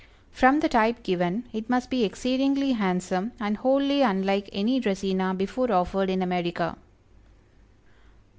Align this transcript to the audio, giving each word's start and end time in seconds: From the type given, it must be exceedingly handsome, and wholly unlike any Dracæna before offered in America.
From 0.31 0.61
the 0.61 0.67
type 0.67 1.03
given, 1.03 1.43
it 1.53 1.69
must 1.69 1.91
be 1.91 2.03
exceedingly 2.03 2.71
handsome, 2.71 3.33
and 3.39 3.57
wholly 3.57 4.01
unlike 4.01 4.49
any 4.51 4.81
Dracæna 4.81 5.37
before 5.37 5.71
offered 5.71 6.09
in 6.09 6.23
America. 6.23 6.75